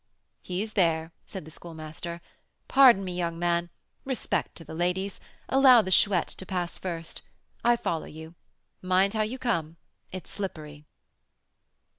[0.41, 2.21] "He's there," said the Schoolmaster.
[2.67, 3.69] "Pardon me, young man,
[4.03, 7.21] respect to the ladies, allow the Chouette to pass first;
[7.63, 8.33] I follow you.
[8.81, 9.77] Mind how you come,
[10.11, 10.85] it's slippery."